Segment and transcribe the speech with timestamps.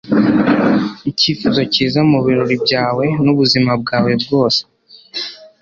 [1.11, 4.61] icyifuzo cyiza mubirori byawe n'ubuzima bwawe bwose